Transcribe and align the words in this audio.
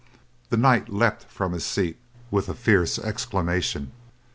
The 0.49 0.57
knight 0.57 0.89
leapt 0.89 1.25
from 1.25 1.53
his 1.53 1.63
seat 1.63 1.99
with 2.31 2.49
a 2.49 2.55
fierce 2.55 2.97
exclamation. 2.97 3.91